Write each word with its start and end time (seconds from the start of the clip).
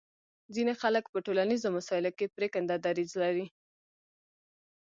ځینې 0.53 0.73
خلک 0.81 1.03
په 1.09 1.19
ټولنیزو 1.25 1.69
مسایلو 1.77 2.11
کې 2.17 2.33
پرېکنده 2.35 2.75
دریځ 2.85 3.11
لري 3.23 3.45